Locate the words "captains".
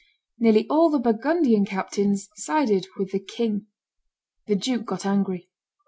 1.63-2.27